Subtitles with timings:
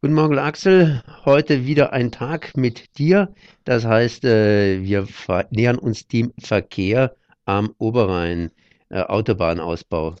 [0.00, 1.02] Guten Morgen, Axel.
[1.24, 3.34] Heute wieder ein Tag mit dir.
[3.64, 5.08] Das heißt, äh, wir
[5.50, 7.16] nähern uns dem Verkehr
[7.46, 8.52] am Oberrhein,
[8.90, 10.14] äh, Autobahnausbau.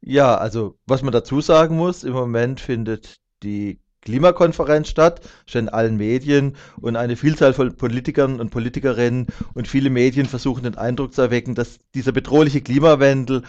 [0.00, 5.68] Ja, also was man dazu sagen muss, im Moment findet die Klimakonferenz statt, schon in
[5.68, 11.12] allen Medien und eine Vielzahl von Politikern und Politikerinnen und viele Medien versuchen den Eindruck
[11.12, 13.42] zu erwecken, dass dieser bedrohliche Klimawandel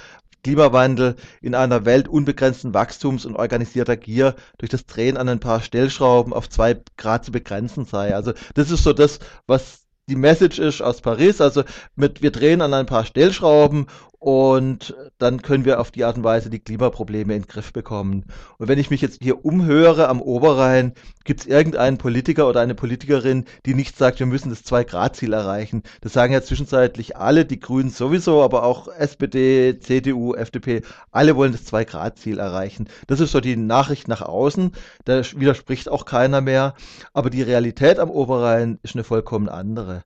[0.43, 5.61] Klimawandel in einer Welt unbegrenzten Wachstums und organisierter Gier durch das Drehen an ein paar
[5.61, 8.15] Stellschrauben auf zwei Grad zu begrenzen sei.
[8.15, 11.39] Also das ist so das, was die Message ist aus Paris.
[11.39, 11.63] Also
[11.95, 13.87] mit, wir drehen an ein paar Stellschrauben
[14.19, 18.25] und dann können wir auf die Art und Weise die Klimaprobleme in den Griff bekommen.
[18.57, 22.75] Und wenn ich mich jetzt hier umhöre am Oberrhein, gibt es irgendeinen Politiker oder eine
[22.75, 25.83] Politikerin, die nicht sagt, wir müssen das Zwei-Grad-Ziel erreichen.
[26.01, 30.81] Das sagen ja zwischenzeitlich alle, die Grünen sowieso, aber auch SPD, CDU, FDP,
[31.11, 32.89] alle wollen das Zwei-Grad-Ziel erreichen.
[33.07, 34.73] Das ist so die Nachricht nach außen,
[35.05, 36.73] da widerspricht auch keiner mehr.
[37.13, 40.03] Aber die Realität am Oberrhein ist eine vollkommen andere.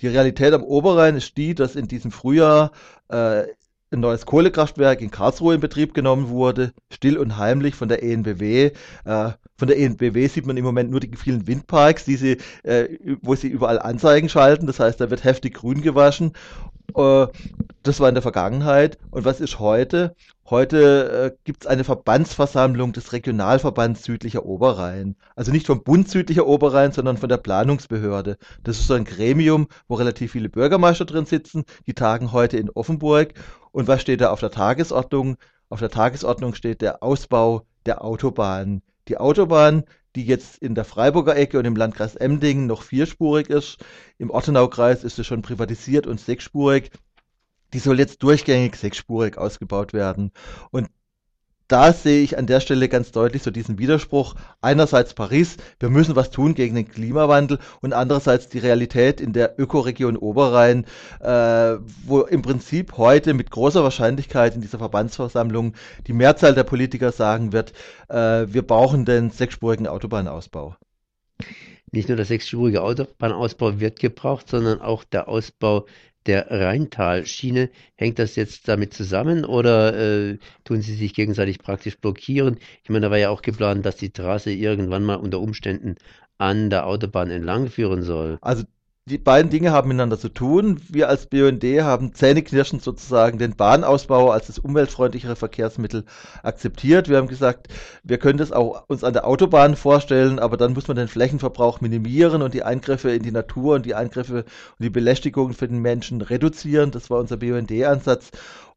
[0.00, 2.72] Die Realität am Oberrhein ist die, dass in diesem Frühjahr
[3.08, 3.44] äh,
[3.92, 8.70] ein neues Kohlekraftwerk in Karlsruhe in Betrieb genommen wurde, still und heimlich von der ENBW.
[9.04, 12.88] Äh, von der ENBW sieht man im Moment nur die vielen Windparks, die sie, äh,
[13.20, 14.66] wo sie überall Anzeigen schalten.
[14.66, 16.32] Das heißt, da wird heftig grün gewaschen.
[16.94, 17.26] Äh,
[17.82, 18.98] das war in der Vergangenheit.
[19.10, 20.14] Und was ist heute?
[20.48, 25.16] Heute äh, gibt es eine Verbandsversammlung des Regionalverbands Südlicher Oberrhein.
[25.34, 28.36] Also nicht vom Bund Südlicher Oberrhein, sondern von der Planungsbehörde.
[28.64, 31.64] Das ist so ein Gremium, wo relativ viele Bürgermeister drin sitzen.
[31.86, 33.34] Die tagen heute in Offenburg.
[33.72, 35.36] Und was steht da auf der Tagesordnung?
[35.70, 38.82] Auf der Tagesordnung steht der Ausbau der Autobahn.
[39.08, 39.84] Die Autobahn,
[40.16, 43.78] die jetzt in der Freiburger Ecke und im Landkreis Emdingen noch vierspurig ist.
[44.18, 46.90] Im Ortenaukreis ist sie schon privatisiert und sechsspurig
[47.72, 50.32] die soll jetzt durchgängig sechsspurig ausgebaut werden.
[50.70, 50.88] Und
[51.70, 54.34] da sehe ich an der Stelle ganz deutlich so diesen Widerspruch.
[54.60, 59.54] Einerseits Paris, wir müssen was tun gegen den Klimawandel und andererseits die Realität in der
[59.56, 60.84] Ökoregion Oberrhein,
[61.20, 65.74] äh, wo im Prinzip heute mit großer Wahrscheinlichkeit in dieser Verbandsversammlung
[66.08, 67.72] die Mehrzahl der Politiker sagen wird,
[68.08, 70.74] äh, wir brauchen den sechsspurigen Autobahnausbau.
[71.92, 75.86] Nicht nur der sechsspurige Autobahnausbau wird gebraucht, sondern auch der Ausbau
[76.30, 77.70] der Rheintalschiene.
[77.96, 79.96] Hängt das jetzt damit zusammen oder
[80.30, 82.58] äh, tun sie sich gegenseitig praktisch blockieren?
[82.84, 85.96] Ich meine, da war ja auch geplant, dass die Trasse irgendwann mal unter Umständen
[86.38, 88.38] an der Autobahn entlang führen soll.
[88.42, 88.64] Also
[89.10, 90.80] die beiden Dinge haben miteinander zu tun.
[90.88, 96.04] Wir als BUND haben zähneknirschend sozusagen den Bahnausbau als das umweltfreundlichere Verkehrsmittel
[96.44, 97.08] akzeptiert.
[97.08, 97.68] Wir haben gesagt,
[98.04, 101.80] wir können das auch uns an der Autobahn vorstellen, aber dann muss man den Flächenverbrauch
[101.80, 105.80] minimieren und die Eingriffe in die Natur und die Eingriffe und die Belästigung für den
[105.80, 106.92] Menschen reduzieren.
[106.92, 108.30] Das war unser BUND-Ansatz.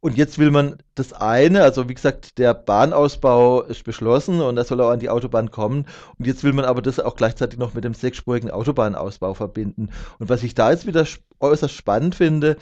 [0.04, 4.66] Und jetzt will man das eine, also wie gesagt, der Bahnausbau ist beschlossen und er
[4.66, 5.86] soll auch an die Autobahn kommen.
[6.20, 9.92] Und jetzt will man aber das auch gleichzeitig noch mit dem sechsspurigen Autobahnausbau verbinden.
[10.20, 11.06] Und was ich da jetzt wieder
[11.39, 12.57] äußerst spannend finde,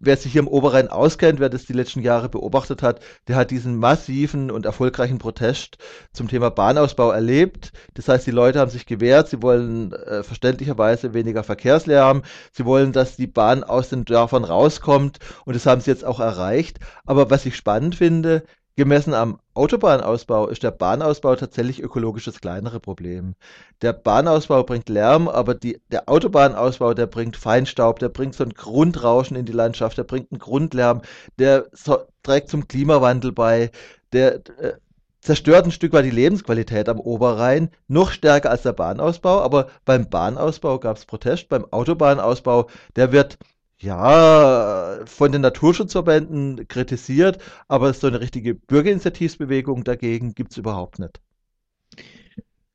[0.00, 3.50] wer sich hier im Oberrhein auskennt, wer das die letzten Jahre beobachtet hat, der hat
[3.50, 5.78] diesen massiven und erfolgreichen Protest
[6.12, 7.72] zum Thema Bahnausbau erlebt.
[7.94, 12.22] Das heißt, die Leute haben sich gewehrt, sie wollen äh, verständlicherweise weniger Verkehrslärm,
[12.52, 16.20] sie wollen, dass die Bahn aus den Dörfern rauskommt und das haben sie jetzt auch
[16.20, 16.78] erreicht.
[17.04, 18.44] Aber was ich spannend finde,
[18.78, 23.34] Gemessen am Autobahnausbau ist der Bahnausbau tatsächlich ökologisch das kleinere Problem.
[23.82, 28.54] Der Bahnausbau bringt Lärm, aber die, der Autobahnausbau, der bringt Feinstaub, der bringt so ein
[28.54, 31.02] Grundrauschen in die Landschaft, der bringt einen Grundlärm,
[31.40, 33.72] der so, trägt zum Klimawandel bei,
[34.12, 34.74] der äh,
[35.22, 40.08] zerstört ein Stück weit die Lebensqualität am Oberrhein, noch stärker als der Bahnausbau, aber beim
[40.08, 43.38] Bahnausbau gab es Protest, beim Autobahnausbau, der wird
[43.80, 51.20] ja, von den Naturschutzverbänden kritisiert, aber so eine richtige Bürgerinitiativbewegung dagegen gibt es überhaupt nicht.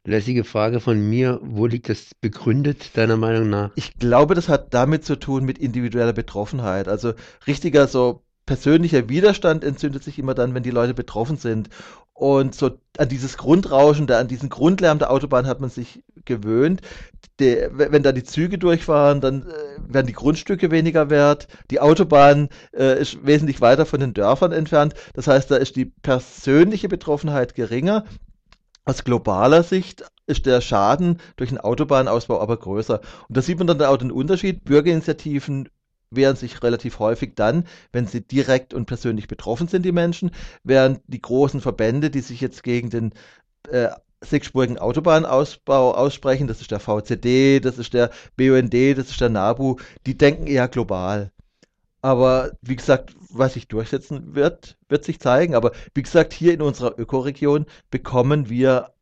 [0.05, 3.71] Lässige Frage von mir, wo liegt das begründet, deiner Meinung nach?
[3.75, 6.89] Ich glaube, das hat damit zu tun mit individueller Betroffenheit.
[6.89, 7.13] Also
[7.47, 11.69] richtiger so persönlicher Widerstand entzündet sich immer dann, wenn die Leute betroffen sind.
[12.13, 16.81] Und so an dieses Grundrauschen, an diesen Grundlärm der Autobahn hat man sich gewöhnt.
[17.39, 21.47] Der, wenn da die Züge durchfahren, dann äh, werden die Grundstücke weniger wert.
[21.71, 24.93] Die Autobahn äh, ist wesentlich weiter von den Dörfern entfernt.
[25.13, 28.05] Das heißt, da ist die persönliche Betroffenheit geringer.
[28.85, 33.01] Aus globaler Sicht ist der Schaden durch den Autobahnausbau aber größer.
[33.27, 34.63] Und da sieht man dann auch den Unterschied.
[34.65, 35.69] Bürgerinitiativen
[36.15, 40.31] wehren sich relativ häufig dann, wenn sie direkt und persönlich betroffen sind, die Menschen,
[40.63, 43.13] während die großen Verbände, die sich jetzt gegen den
[43.69, 43.89] äh,
[44.21, 49.77] sechsspurigen Autobahnausbau aussprechen, das ist der VCD, das ist der BUND, das ist der NABU,
[50.05, 51.31] die denken eher global.
[52.01, 55.55] Aber wie gesagt, was sich durchsetzen wird, wird sich zeigen.
[55.55, 58.93] Aber wie gesagt, hier in unserer Ökoregion bekommen wir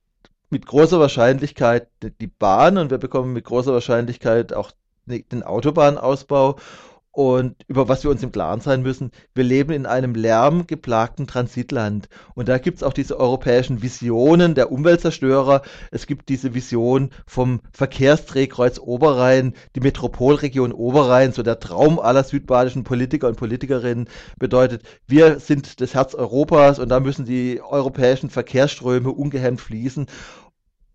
[0.52, 1.88] mit großer Wahrscheinlichkeit
[2.20, 4.72] die Bahn und wir bekommen mit großer Wahrscheinlichkeit auch
[5.08, 6.58] den Autobahnausbau.
[7.14, 12.08] Und über was wir uns im Klaren sein müssen, wir leben in einem lärmgeplagten Transitland.
[12.36, 15.62] Und da gibt es auch diese europäischen Visionen der Umweltzerstörer.
[15.92, 22.86] Es gibt diese Vision vom Verkehrsdrehkreuz Oberrhein, die Metropolregion Oberrhein, so der Traum aller südbadischen
[22.86, 24.08] Politiker und Politikerinnen
[24.40, 30.06] bedeutet, wir sind das Herz Europas und da müssen die europäischen Verkehrsströme ungehemmt fließen.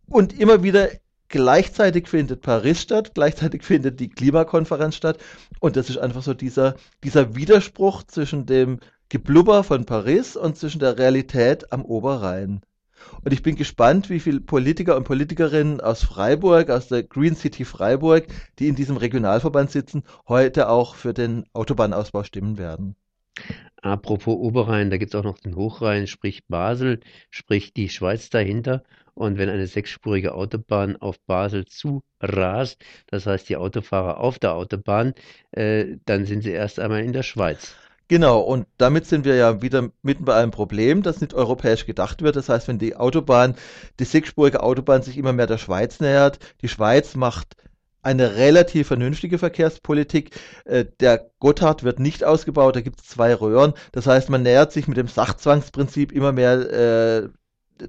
[0.09, 0.89] Und immer wieder
[1.29, 5.19] gleichzeitig findet Paris statt, gleichzeitig findet die Klimakonferenz statt.
[5.61, 10.81] Und das ist einfach so dieser, dieser Widerspruch zwischen dem Geblubber von Paris und zwischen
[10.81, 12.61] der Realität am Oberrhein.
[13.23, 17.65] Und ich bin gespannt, wie viele Politiker und Politikerinnen aus Freiburg, aus der Green City
[17.65, 18.27] Freiburg,
[18.59, 22.97] die in diesem Regionalverband sitzen, heute auch für den Autobahnausbau stimmen werden.
[23.83, 27.01] Apropos Oberrhein, da gibt es auch noch den Hochrhein, sprich Basel,
[27.31, 28.83] sprich die Schweiz dahinter.
[29.17, 34.55] Und wenn eine sechsspurige Autobahn auf Basel zu rast, das heißt die Autofahrer auf der
[34.55, 35.15] Autobahn,
[35.53, 37.75] äh, dann sind sie erst einmal in der Schweiz.
[38.09, 42.21] Genau, und damit sind wir ja wieder mitten bei einem Problem, das nicht europäisch gedacht
[42.21, 42.37] wird.
[42.37, 43.57] Das heißt, wenn die Autobahn,
[43.99, 47.57] die sechsspurige Autobahn sich immer mehr der Schweiz nähert, die Schweiz macht
[48.03, 50.39] eine relativ vernünftige Verkehrspolitik.
[50.67, 53.73] Äh, der Gotthard wird nicht ausgebaut, da gibt es zwei Röhren.
[53.93, 57.29] Das heißt, man nähert sich mit dem Sachzwangsprinzip immer mehr äh,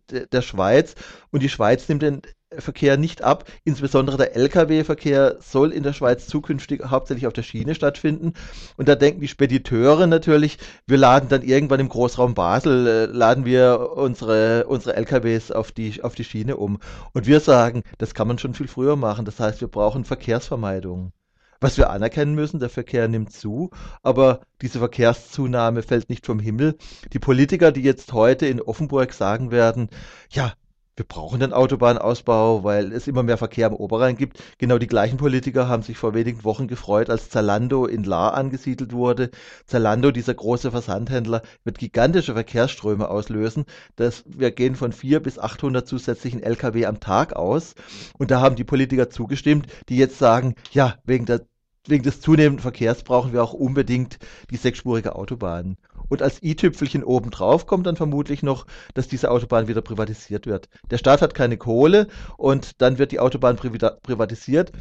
[0.09, 0.95] der Schweiz
[1.31, 3.43] und die Schweiz nimmt den Verkehr nicht ab.
[3.65, 8.33] Insbesondere der Lkw-Verkehr soll in der Schweiz zukünftig hauptsächlich auf der Schiene stattfinden.
[8.77, 13.43] Und da denken die Spediteure natürlich, wir laden dann irgendwann im Großraum Basel, äh, laden
[13.43, 16.79] wir unsere, unsere Lkws auf die, auf die Schiene um.
[17.13, 19.25] Und wir sagen, das kann man schon viel früher machen.
[19.25, 21.11] Das heißt, wir brauchen Verkehrsvermeidung.
[21.59, 23.71] Was wir anerkennen müssen, der Verkehr nimmt zu,
[24.03, 26.77] aber diese Verkehrszunahme fällt nicht vom Himmel.
[27.13, 29.89] Die Politiker, die jetzt heute in Offenburg sagen werden,
[30.29, 30.53] ja,
[30.97, 34.43] wir brauchen den Autobahnausbau, weil es immer mehr Verkehr am Oberrhein gibt.
[34.57, 38.93] Genau die gleichen Politiker haben sich vor wenigen Wochen gefreut, als Zalando in Lahr angesiedelt
[38.93, 39.29] wurde.
[39.67, 43.65] Zalando, dieser große Versandhändler, wird gigantische Verkehrsströme auslösen.
[43.95, 47.75] Das, wir gehen von 400 bis 800 zusätzlichen Lkw am Tag aus.
[48.17, 51.45] Und da haben die Politiker zugestimmt, die jetzt sagen, ja, wegen der
[51.89, 54.17] wegen des zunehmenden Verkehrs brauchen wir auch unbedingt
[54.51, 55.77] die sechsspurige Autobahn.
[56.09, 60.69] Und als i-Tüpfelchen obendrauf kommt dann vermutlich noch, dass diese Autobahn wieder privatisiert wird.
[60.89, 62.07] Der Staat hat keine Kohle
[62.37, 64.71] und dann wird die Autobahn privatisiert.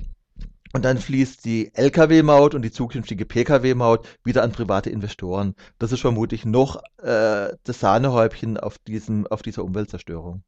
[0.72, 5.54] Und dann fließt die Lkw-Maut und die zukünftige Pkw-Maut wieder an private Investoren.
[5.78, 10.42] Das ist vermutlich noch äh, das Sahnehäubchen auf, diesem, auf dieser Umweltzerstörung.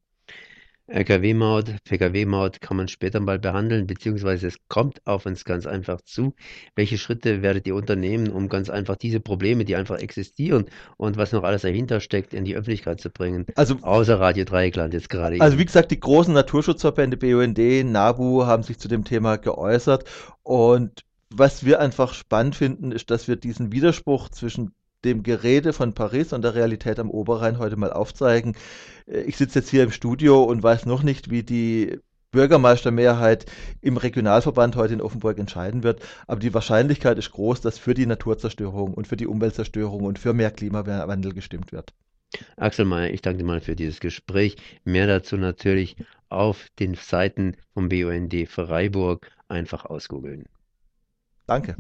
[0.89, 6.35] Lkw-Maut, Pkw-Maut kann man später mal behandeln, beziehungsweise es kommt auf uns ganz einfach zu.
[6.75, 10.65] Welche Schritte werdet ihr unternehmen, um ganz einfach diese Probleme, die einfach existieren
[10.97, 13.45] und was noch alles dahinter steckt, in die Öffentlichkeit zu bringen?
[13.55, 15.41] Also, außer Radio Dreieckland jetzt gerade.
[15.41, 20.05] Also wie gesagt, die großen Naturschutzverbände BUND, NABU haben sich zu dem Thema geäußert
[20.43, 24.73] und was wir einfach spannend finden, ist, dass wir diesen Widerspruch zwischen
[25.05, 28.57] dem Gerede von Paris und der Realität am Oberrhein heute mal aufzeigen.
[29.07, 32.01] Äh, ich sitze jetzt hier im Studio und weiß noch nicht, wie die
[32.31, 33.47] Bürgermeistermehrheit
[33.81, 36.03] im Regionalverband heute in Offenburg entscheiden wird.
[36.27, 40.35] Aber die Wahrscheinlichkeit ist groß, dass für die Naturzerstörung und für die Umweltzerstörung und für
[40.35, 41.95] mehr Klimawandel gestimmt wird.
[42.57, 44.57] Axel Mayer, ich danke dir mal für dieses Gespräch.
[44.85, 45.97] Mehr dazu natürlich
[46.29, 50.45] auf den Seiten vom BUND Freiburg einfach ausgoogeln.
[51.47, 51.77] Danke.